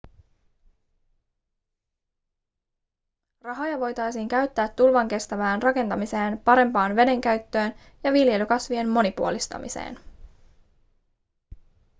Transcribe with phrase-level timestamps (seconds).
[3.41, 9.99] rahoja voitaisiin käyttää tulvankestävään rakentamiseen parempaan vedenkäyttöön ja viljelykasvien monipuolistamiseen